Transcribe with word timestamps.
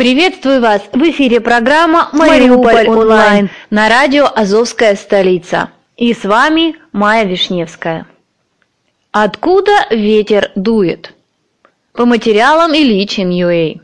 Приветствую 0.00 0.62
вас! 0.62 0.80
В 0.94 1.10
эфире 1.10 1.42
программа 1.42 2.08
«Мариуполь 2.14 2.88
онлайн» 2.88 3.50
на 3.68 3.90
радио 3.90 4.30
«Азовская 4.34 4.94
столица». 4.94 5.72
И 5.98 6.14
с 6.14 6.24
вами 6.24 6.76
Майя 6.92 7.26
Вишневская. 7.26 8.06
Откуда 9.12 9.72
ветер 9.90 10.52
дует? 10.54 11.12
По 11.92 12.06
материалам 12.06 12.72
Ильич 12.72 13.18
Ньюэй. 13.18 13.82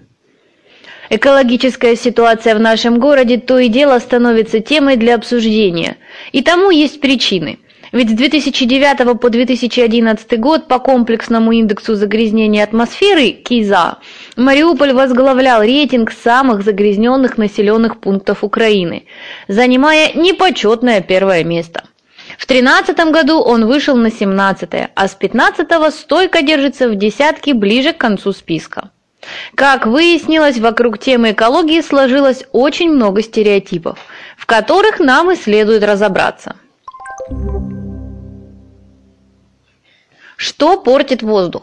Экологическая 1.11 1.95
ситуация 1.97 2.55
в 2.55 2.61
нашем 2.61 2.99
городе 2.99 3.37
то 3.37 3.59
и 3.59 3.69
дело 3.69 3.99
становится 3.99 4.61
темой 4.61 4.97
для 4.97 5.17
обсуждения. 5.17 5.99
И 6.33 6.43
тому 6.43 6.71
есть 6.71 7.03
причины. 7.03 7.59
Ведь 7.93 8.11
с 8.11 8.15
2009 8.15 9.21
по 9.21 9.31
2011 9.31 10.41
год 10.41 10.67
по 10.67 10.79
комплексному 10.79 11.53
индексу 11.53 11.95
загрязнения 11.95 12.65
атмосферы 12.65 13.31
КИЗА 13.31 13.99
Мариуполь 14.37 14.93
возглавлял 14.93 15.63
рейтинг 15.63 16.13
самых 16.13 16.63
загрязненных 16.63 17.39
населенных 17.39 18.01
пунктов 18.01 18.43
Украины, 18.43 19.07
занимая 19.47 20.13
непочетное 20.15 21.01
первое 21.01 21.45
место. 21.45 21.85
В 22.39 22.47
2013 22.47 22.99
году 23.13 23.41
он 23.41 23.67
вышел 23.67 23.97
на 23.97 24.11
17 24.11 24.69
а 24.95 25.09
с 25.09 25.15
15 25.15 25.95
стойко 25.95 26.43
держится 26.43 26.89
в 26.89 26.97
десятке 26.97 27.55
ближе 27.55 27.93
к 27.93 27.99
концу 27.99 28.33
списка. 28.33 28.91
Как 29.55 29.87
выяснилось, 29.87 30.59
вокруг 30.59 30.99
темы 30.99 31.33
экологии 31.33 31.81
сложилось 31.81 32.45
очень 32.53 32.91
много 32.91 33.23
стереотипов, 33.23 33.99
в 34.37 34.47
которых 34.47 35.01
нам 35.01 35.31
и 35.31 35.37
следует 35.37 35.83
разобраться. 35.85 36.57
Что 40.37 40.77
портит 40.77 41.23
воздух? 41.23 41.63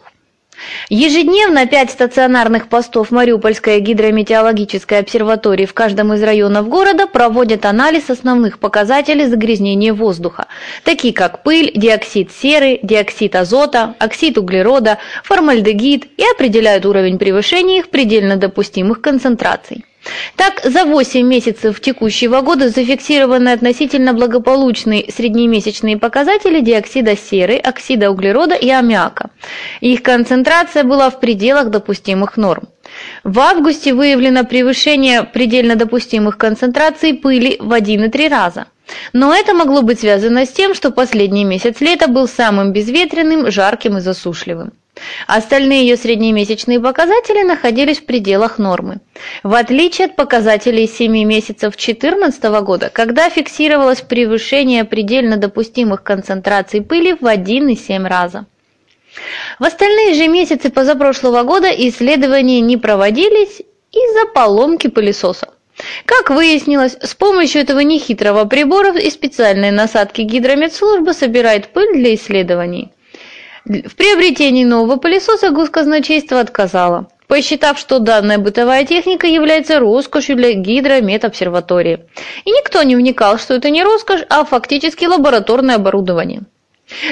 Ежедневно 0.90 1.66
пять 1.66 1.92
стационарных 1.92 2.70
постов 2.70 3.12
Мариупольской 3.12 3.80
гидрометеорологической 3.80 5.00
обсерватории 5.00 5.66
в 5.66 5.74
каждом 5.74 6.14
из 6.14 6.24
районов 6.24 6.70
города 6.70 7.08
проводят 7.08 7.66
анализ 7.66 8.10
основных 8.10 8.60
показателей 8.60 9.28
загрязнения 9.28 9.94
воздуха, 9.94 10.48
такие 10.84 11.14
как 11.14 11.44
пыль, 11.44 11.72
диоксид 11.74 12.32
серы, 12.32 12.80
диоксид 12.84 13.36
азота, 13.36 13.96
оксид 14.00 14.38
углерода, 14.38 15.00
формальдегид 15.24 16.06
и 16.18 16.24
определяют 16.34 16.86
уровень 16.86 17.18
превышения 17.18 17.80
их 17.80 17.90
предельно 17.90 18.38
допустимых 18.38 19.02
концентраций. 19.02 19.86
Так, 20.36 20.62
за 20.64 20.86
8 20.86 21.26
месяцев 21.26 21.80
текущего 21.80 22.42
года 22.42 22.70
зафиксированы 22.70 23.50
относительно 23.50 24.14
благополучные 24.14 25.10
среднемесячные 25.10 25.98
показатели 25.98 26.60
диоксида 26.60 27.16
серы, 27.16 27.56
оксида 27.56 28.12
углерода 28.12 28.56
и 28.56 28.70
аммиака. 28.70 29.30
Их 29.80 30.04
концентрация 30.04 30.84
была 30.84 31.10
в 31.10 31.20
пределах 31.20 31.70
допустимых 31.70 32.38
норм. 32.38 32.68
В 33.24 33.40
августе 33.40 33.94
выявлено 33.94 34.44
превышение 34.44 35.24
предельно 35.24 35.76
допустимых 35.76 36.38
концентраций 36.38 37.14
пыли 37.14 37.58
в 37.60 37.72
1,3 37.72 38.30
раза. 38.30 38.66
Но 39.14 39.34
это 39.34 39.54
могло 39.54 39.82
быть 39.82 40.02
связано 40.02 40.46
с 40.46 40.50
тем, 40.50 40.74
что 40.74 40.92
последний 40.92 41.46
месяц 41.46 41.80
лета 41.82 42.08
был 42.08 42.28
самым 42.28 42.74
безветренным, 42.74 43.50
жарким 43.52 43.98
и 43.98 44.02
засушливым. 44.02 44.74
Остальные 45.26 45.88
ее 45.88 45.98
среднемесячные 45.98 46.80
показатели 46.80 47.42
находились 47.44 48.00
в 48.00 48.06
пределах 48.06 48.60
нормы. 48.60 49.00
В 49.42 49.56
отличие 49.56 50.06
от 50.06 50.16
показателей 50.16 50.88
7 50.88 51.12
месяцев 51.24 51.76
2014 51.76 52.44
года, 52.62 52.90
когда 52.94 53.30
фиксировалось 53.30 54.02
превышение 54.02 54.84
предельно 54.84 55.38
допустимых 55.38 56.04
концентраций 56.04 56.82
пыли 56.82 57.14
в 57.14 57.24
1,7 57.24 58.08
раза. 58.08 58.46
В 59.60 59.64
остальные 59.64 60.16
же 60.16 60.28
месяцы 60.28 60.70
позапрошлого 60.70 61.44
года 61.44 61.70
исследования 61.70 62.62
не 62.62 62.78
проводились 62.78 63.62
из-за 63.92 64.28
поломки 64.34 64.88
пылесоса. 64.88 65.53
Как 66.06 66.30
выяснилось, 66.30 66.98
с 67.02 67.16
помощью 67.16 67.62
этого 67.62 67.80
нехитрого 67.80 68.46
прибора 68.46 68.98
и 68.98 69.10
специальной 69.10 69.72
насадки 69.72 70.22
гидрометслужба 70.22 71.12
собирает 71.12 71.70
пыль 71.70 71.94
для 71.96 72.16
исследований. 72.16 72.92
В 73.66 73.96
приобретении 73.96 74.66
нового 74.66 74.98
пылесоса 74.98 75.50
госказначейство 75.50 76.40
отказало, 76.40 77.08
посчитав, 77.28 77.80
что 77.80 78.00
данная 78.00 78.38
бытовая 78.38 78.86
техника 78.86 79.26
является 79.26 79.80
роскошью 79.80 80.36
для 80.36 80.54
гидрометобсерватории. 80.54 82.02
И 82.44 82.52
никто 82.52 82.84
не 82.84 82.96
вникал, 82.96 83.40
что 83.40 83.54
это 83.54 83.70
не 83.70 83.84
роскошь, 83.84 84.26
а 84.30 84.44
фактически 84.44 85.06
лабораторное 85.06 85.76
оборудование. 85.76 86.42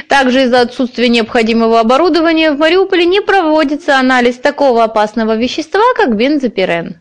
Также 0.10 0.44
из-за 0.44 0.62
отсутствия 0.62 1.08
необходимого 1.08 1.80
оборудования 1.80 2.52
в 2.52 2.60
Мариуполе 2.60 3.06
не 3.06 3.22
проводится 3.22 3.98
анализ 3.98 4.38
такого 4.38 4.84
опасного 4.84 5.38
вещества, 5.38 5.82
как 5.96 6.16
бензопирен. 6.18 6.98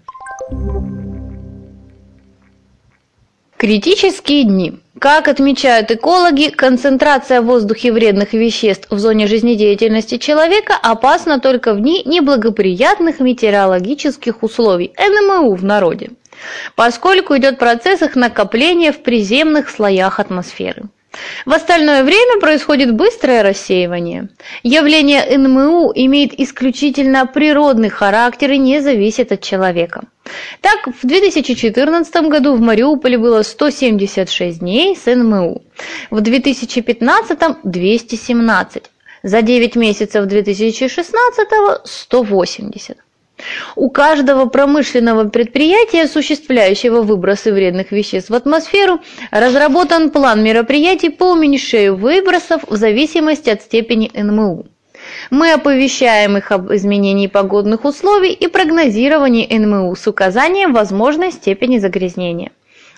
Критические 3.61 4.45
дни. 4.45 4.73
Как 4.99 5.29
отмечают 5.29 5.91
экологи, 5.91 6.49
концентрация 6.49 7.43
в 7.43 7.45
воздухе 7.45 7.93
вредных 7.93 8.33
веществ 8.33 8.87
в 8.91 8.99
зоне 8.99 9.27
жизнедеятельности 9.27 10.17
человека 10.17 10.79
опасна 10.83 11.41
только 11.41 11.75
в 11.75 11.81
дни 11.83 12.03
неблагоприятных 12.07 13.21
метеорологических 13.21 14.43
условий, 14.43 14.95
НМУ 14.97 15.55
в 15.55 15.62
народе, 15.62 16.09
поскольку 16.75 17.37
идет 17.37 17.59
процесс 17.59 18.01
их 18.01 18.17
накопления 18.17 18.93
в 18.93 19.03
приземных 19.03 19.69
слоях 19.69 20.21
атмосферы. 20.21 20.85
В 21.45 21.53
остальное 21.53 22.05
время 22.05 22.41
происходит 22.41 22.95
быстрое 22.95 23.43
рассеивание. 23.43 24.29
Явление 24.62 25.39
НМУ 25.39 25.93
имеет 25.95 26.39
исключительно 26.39 27.27
природный 27.27 27.89
характер 27.89 28.53
и 28.53 28.59
не 28.59 28.81
зависит 28.81 29.33
от 29.33 29.41
человека. 29.41 30.03
Так, 30.61 30.87
в 31.03 31.07
2014 31.07 32.15
году 32.29 32.55
в 32.55 32.61
Мариуполе 32.61 33.19
было 33.19 33.43
176 33.43 34.61
дней 34.61 34.97
с 34.97 35.12
НМУ, 35.12 35.62
в 36.11 36.21
2015– 36.21 37.39
217, 37.65 38.83
за 39.23 39.43
9 39.43 39.77
месяцев 39.77 40.27
2016– 40.27 41.49
180. 41.85 42.97
У 43.77 43.91
каждого 43.91 44.47
промышленного 44.47 45.29
предприятия, 45.29 46.03
осуществляющего 46.03 47.03
выбросы 47.03 47.53
вредных 47.53 47.93
веществ 47.93 48.31
в 48.31 48.35
атмосферу, 48.35 49.01
разработан 49.31 50.11
план 50.11 50.43
мероприятий 50.43 51.11
по 51.11 51.33
уменьшению 51.33 51.97
выбросов 51.97 52.63
в 52.67 52.77
зависимости 52.77 53.51
от 53.51 53.63
степени 53.63 54.11
НМУ. 54.15 54.67
Мы 55.31 55.53
оповещаем 55.53 56.37
их 56.37 56.53
об 56.53 56.73
изменении 56.73 57.27
погодных 57.27 57.85
условий 57.85 58.33
и 58.33 58.49
прогнозировании 58.49 59.47
НМУ 59.47 59.95
с 59.97 60.07
указанием 60.07 60.73
возможной 60.73 61.33
степени 61.33 61.79
загрязнения, 61.79 62.51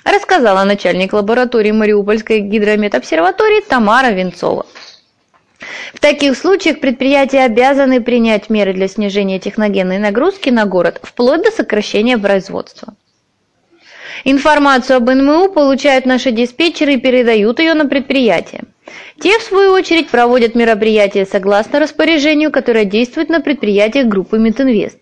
рассказала 0.04 0.64
начальник 0.64 1.12
лаборатории 1.12 1.72
Мариупольской 1.72 2.40
гидрометобсерватории 2.40 3.62
Тамара 3.68 4.10
Венцова. 4.10 4.66
В 5.94 6.00
таких 6.00 6.36
случаях 6.36 6.80
предприятия 6.80 7.44
обязаны 7.44 8.00
принять 8.00 8.50
меры 8.50 8.72
для 8.72 8.88
снижения 8.88 9.38
техногенной 9.38 9.98
нагрузки 9.98 10.50
на 10.50 10.66
город, 10.66 11.00
вплоть 11.02 11.42
до 11.42 11.50
сокращения 11.50 12.18
производства. 12.18 12.94
Информацию 14.24 14.98
об 14.98 15.10
НМУ 15.10 15.48
получают 15.48 16.06
наши 16.06 16.30
диспетчеры 16.30 16.94
и 16.94 17.00
передают 17.00 17.58
ее 17.58 17.74
на 17.74 17.86
предприятие. 17.86 18.62
Те, 19.20 19.38
в 19.38 19.42
свою 19.42 19.72
очередь, 19.72 20.10
проводят 20.10 20.54
мероприятия 20.54 21.26
согласно 21.26 21.80
распоряжению, 21.80 22.50
которое 22.50 22.84
действует 22.84 23.28
на 23.28 23.40
предприятиях 23.40 24.06
группы 24.06 24.38
Метинвест. 24.38 24.98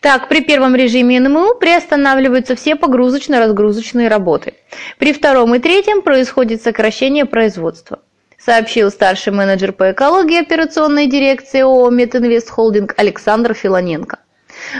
Так, 0.00 0.28
при 0.28 0.40
первом 0.40 0.74
режиме 0.74 1.20
НМУ 1.20 1.54
приостанавливаются 1.54 2.56
все 2.56 2.74
погрузочно-разгрузочные 2.74 4.08
работы. 4.08 4.54
При 4.98 5.12
втором 5.12 5.54
и 5.54 5.58
третьем 5.58 6.02
происходит 6.02 6.62
сокращение 6.62 7.24
производства 7.24 8.00
сообщил 8.44 8.90
старший 8.90 9.32
менеджер 9.32 9.72
по 9.72 9.92
экологии 9.92 10.40
операционной 10.40 11.06
дирекции 11.06 11.60
ООО 11.60 11.90
«Метинвест 11.90 12.50
Холдинг» 12.50 12.94
Александр 12.96 13.54
Филоненко. 13.54 14.18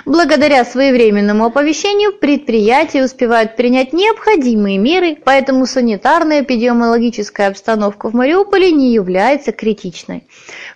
Благодаря 0.05 0.65
своевременному 0.65 1.47
оповещению 1.47 2.13
предприятия 2.13 3.05
успевают 3.05 3.57
принять 3.57 3.93
необходимые 3.93 4.79
меры, 4.79 5.17
поэтому 5.25 5.67
санитарная 5.67 6.43
эпидемиологическая 6.43 7.49
обстановка 7.49 8.11
в 8.11 8.15
Мариуполе 8.15 8.73
не 8.73 8.93
является 8.93 9.53
критичной. 9.53 10.27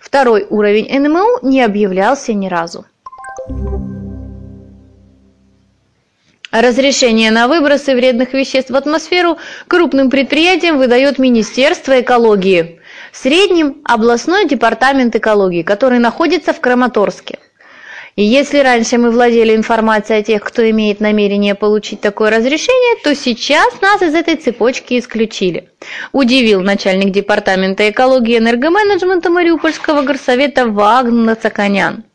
Второй 0.01 0.45
уровень 0.49 0.87
НМУ 0.99 1.39
не 1.47 1.61
объявлялся 1.61 2.33
ни 2.33 2.47
разу. 2.47 2.85
Разрешение 6.61 7.31
на 7.31 7.49
выбросы 7.49 7.93
вредных 7.93 8.31
веществ 8.31 8.69
в 8.69 8.75
атмосферу 8.77 9.37
крупным 9.67 10.09
предприятиям 10.09 10.77
выдает 10.77 11.19
Министерство 11.19 11.99
экологии. 11.99 12.79
В 13.11 13.17
среднем 13.17 13.81
областной 13.83 14.47
департамент 14.47 15.13
экологии, 15.17 15.63
который 15.63 15.99
находится 15.99 16.53
в 16.53 16.61
Краматорске. 16.61 17.39
И 18.15 18.23
если 18.23 18.59
раньше 18.59 18.97
мы 18.97 19.11
владели 19.11 19.53
информацией 19.53 20.19
о 20.19 20.23
тех, 20.23 20.41
кто 20.43 20.69
имеет 20.69 21.01
намерение 21.01 21.55
получить 21.55 21.99
такое 21.99 22.29
разрешение, 22.29 23.03
то 23.03 23.13
сейчас 23.15 23.81
нас 23.81 24.01
из 24.01 24.15
этой 24.15 24.37
цепочки 24.37 24.97
исключили. 24.97 25.71
Удивил 26.13 26.61
начальник 26.61 27.11
департамента 27.11 27.89
экологии 27.89 28.35
и 28.35 28.37
энергоменеджмента 28.37 29.29
Мариупольского 29.29 30.03
горсовета 30.03 30.67
Вагн 30.67 31.35
Цаканян. 31.35 32.05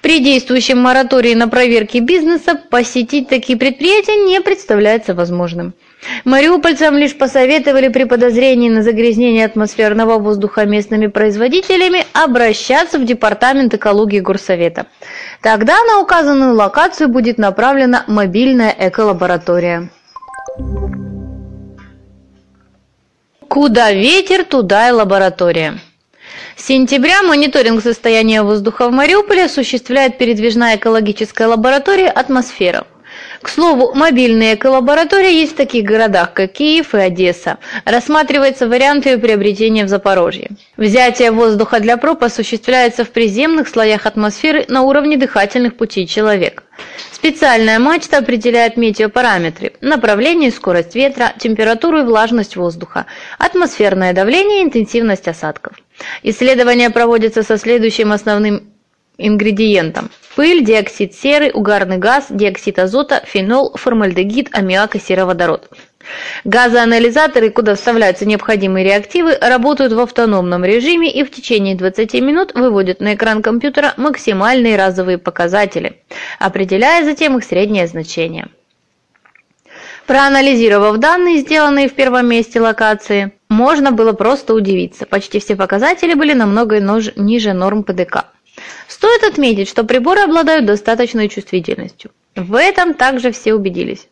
При 0.00 0.20
действующем 0.20 0.78
моратории 0.78 1.34
на 1.34 1.48
проверки 1.48 1.98
бизнеса 1.98 2.60
посетить 2.70 3.28
такие 3.28 3.58
предприятия 3.58 4.16
не 4.16 4.40
представляется 4.40 5.14
возможным. 5.14 5.74
Мариупольцам 6.24 6.96
лишь 6.96 7.16
посоветовали 7.16 7.88
при 7.88 8.04
подозрении 8.04 8.68
на 8.68 8.82
загрязнение 8.82 9.46
атмосферного 9.46 10.18
воздуха 10.18 10.64
местными 10.64 11.06
производителями 11.06 12.04
обращаться 12.12 12.98
в 12.98 13.04
Департамент 13.04 13.74
экологии 13.74 14.20
Горсовета. 14.20 14.86
Тогда 15.42 15.76
на 15.84 16.00
указанную 16.00 16.54
локацию 16.54 17.08
будет 17.08 17.38
направлена 17.38 18.04
мобильная 18.08 18.74
эколаборатория. 18.76 19.90
Куда 23.48 23.92
ветер, 23.92 24.44
туда 24.44 24.88
и 24.88 24.92
лаборатория. 24.92 25.78
Сентября 26.56 27.22
мониторинг 27.22 27.82
состояния 27.82 28.42
воздуха 28.42 28.88
в 28.88 28.92
Мариуполе 28.92 29.44
осуществляет 29.44 30.18
передвижная 30.18 30.76
экологическая 30.76 31.46
лаборатория 31.46 32.08
«Атмосфера». 32.08 32.86
К 33.40 33.48
слову, 33.48 33.92
мобильные 33.94 34.54
эколаборатории 34.54 35.34
есть 35.34 35.52
в 35.52 35.56
таких 35.56 35.84
городах, 35.84 36.32
как 36.32 36.52
Киев 36.52 36.94
и 36.94 36.98
Одесса. 36.98 37.58
Рассматривается 37.84 38.68
вариант 38.68 39.06
ее 39.06 39.18
приобретения 39.18 39.84
в 39.84 39.88
Запорожье. 39.88 40.50
Взятие 40.76 41.30
воздуха 41.30 41.80
для 41.80 41.96
проб 41.96 42.22
осуществляется 42.22 43.04
в 43.04 43.10
приземных 43.10 43.68
слоях 43.68 44.06
атмосферы 44.06 44.64
на 44.68 44.82
уровне 44.82 45.16
дыхательных 45.16 45.76
путей 45.76 46.06
человека. 46.06 46.62
Специальная 47.10 47.78
мачта 47.78 48.18
определяет 48.18 48.76
метеопараметры– 48.76 49.72
направление 49.80 50.50
скорость 50.50 50.94
ветра, 50.94 51.32
температуру 51.38 52.00
и 52.00 52.04
влажность 52.04 52.56
воздуха, 52.56 53.06
атмосферное 53.38 54.12
давление 54.12 54.60
и 54.60 54.64
интенсивность 54.64 55.28
осадков. 55.28 55.74
Исследования 56.22 56.90
проводятся 56.90 57.42
со 57.42 57.56
следующим 57.56 58.12
основным 58.12 58.72
ингредиентам. 59.18 60.10
Пыль, 60.36 60.64
диоксид 60.64 61.14
серы, 61.14 61.50
угарный 61.52 61.98
газ, 61.98 62.26
диоксид 62.30 62.78
азота, 62.78 63.22
фенол, 63.26 63.72
формальдегид, 63.76 64.48
аммиак 64.52 64.96
и 64.96 65.00
сероводород. 65.00 65.70
Газоанализаторы, 66.44 67.50
куда 67.50 67.74
вставляются 67.74 68.26
необходимые 68.26 68.84
реактивы, 68.84 69.36
работают 69.40 69.92
в 69.92 70.00
автономном 70.00 70.64
режиме 70.64 71.10
и 71.10 71.22
в 71.22 71.30
течение 71.30 71.76
20 71.76 72.14
минут 72.14 72.54
выводят 72.54 73.00
на 73.00 73.14
экран 73.14 73.42
компьютера 73.42 73.94
максимальные 73.96 74.76
разовые 74.76 75.18
показатели, 75.18 76.00
определяя 76.38 77.04
затем 77.04 77.38
их 77.38 77.44
среднее 77.44 77.86
значение. 77.86 78.48
Проанализировав 80.06 80.98
данные, 80.98 81.38
сделанные 81.38 81.88
в 81.88 81.94
первом 81.94 82.28
месте 82.28 82.60
локации, 82.60 83.32
можно 83.52 83.92
было 83.92 84.12
просто 84.12 84.54
удивиться. 84.54 85.06
Почти 85.06 85.38
все 85.38 85.54
показатели 85.54 86.14
были 86.14 86.32
намного 86.32 86.80
ниже 87.16 87.52
норм 87.52 87.84
ПДК. 87.84 88.26
Стоит 88.88 89.22
отметить, 89.22 89.68
что 89.68 89.84
приборы 89.84 90.22
обладают 90.22 90.66
достаточной 90.66 91.28
чувствительностью. 91.28 92.10
В 92.34 92.54
этом 92.54 92.94
также 92.94 93.30
все 93.30 93.54
убедились. 93.54 94.08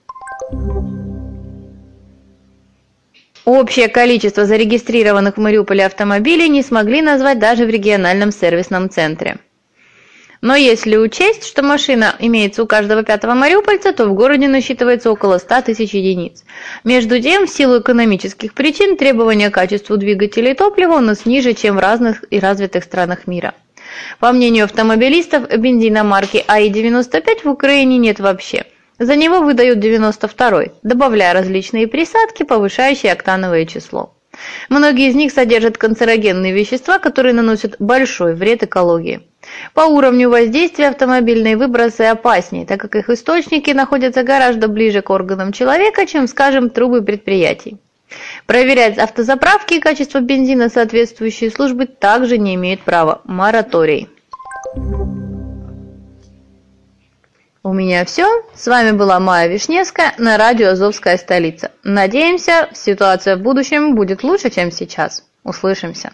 Общее 3.44 3.88
количество 3.88 4.44
зарегистрированных 4.44 5.36
в 5.36 5.40
Мариуполе 5.40 5.86
автомобилей 5.86 6.48
не 6.48 6.62
смогли 6.62 7.02
назвать 7.02 7.38
даже 7.38 7.64
в 7.64 7.70
региональном 7.70 8.30
сервисном 8.32 8.90
центре. 8.90 9.38
Но 10.40 10.56
если 10.56 10.96
учесть, 10.96 11.46
что 11.46 11.62
машина 11.62 12.16
имеется 12.18 12.62
у 12.62 12.66
каждого 12.66 13.02
пятого 13.02 13.34
мариупольца, 13.34 13.92
то 13.92 14.06
в 14.06 14.14
городе 14.14 14.48
насчитывается 14.48 15.10
около 15.10 15.36
100 15.36 15.62
тысяч 15.62 15.92
единиц. 15.92 16.44
Между 16.82 17.20
тем, 17.20 17.46
в 17.46 17.50
силу 17.50 17.80
экономических 17.80 18.54
причин, 18.54 18.96
требования 18.96 19.50
к 19.50 19.54
качеству 19.54 19.98
двигателей 19.98 20.54
топлива 20.54 20.94
у 20.94 21.00
нас 21.00 21.26
ниже, 21.26 21.52
чем 21.52 21.76
в 21.76 21.80
разных 21.80 22.24
и 22.30 22.38
развитых 22.38 22.84
странах 22.84 23.26
мира. 23.26 23.54
По 24.18 24.32
мнению 24.32 24.64
автомобилистов, 24.64 25.48
бензина 25.48 26.04
марки 26.04 26.42
АИ-95 26.46 27.42
в 27.44 27.48
Украине 27.48 27.98
нет 27.98 28.18
вообще. 28.18 28.64
За 28.98 29.16
него 29.16 29.40
выдают 29.40 29.78
92-й, 29.78 30.72
добавляя 30.82 31.34
различные 31.34 31.86
присадки, 31.86 32.44
повышающие 32.44 33.12
октановое 33.12 33.66
число. 33.66 34.14
Многие 34.68 35.08
из 35.08 35.14
них 35.14 35.32
содержат 35.32 35.78
канцерогенные 35.78 36.52
вещества, 36.52 36.98
которые 36.98 37.34
наносят 37.34 37.76
большой 37.78 38.34
вред 38.34 38.62
экологии. 38.62 39.20
По 39.74 39.82
уровню 39.82 40.28
воздействия 40.28 40.88
автомобильные 40.88 41.56
выбросы 41.56 42.02
опаснее, 42.02 42.66
так 42.66 42.80
как 42.80 42.96
их 42.96 43.08
источники 43.08 43.70
находятся 43.70 44.22
гораздо 44.22 44.68
ближе 44.68 45.02
к 45.02 45.10
органам 45.10 45.52
человека, 45.52 46.06
чем, 46.06 46.26
скажем, 46.26 46.70
трубы 46.70 47.02
предприятий. 47.02 47.78
Проверять 48.46 48.98
автозаправки 48.98 49.74
и 49.74 49.80
качество 49.80 50.20
бензина 50.20 50.68
соответствующие 50.68 51.50
службы 51.50 51.86
также 51.86 52.38
не 52.38 52.54
имеют 52.56 52.80
права. 52.82 53.20
Мораторий. 53.24 54.08
У 57.62 57.74
меня 57.74 58.06
все. 58.06 58.26
С 58.54 58.66
вами 58.68 58.92
была 58.92 59.20
Майя 59.20 59.46
Вишневская 59.46 60.14
на 60.16 60.38
радио 60.38 60.70
«Азовская 60.70 61.18
столица». 61.18 61.70
Надеемся, 61.84 62.70
ситуация 62.72 63.36
в 63.36 63.40
будущем 63.40 63.94
будет 63.94 64.22
лучше, 64.22 64.48
чем 64.48 64.72
сейчас. 64.72 65.24
Услышимся. 65.44 66.12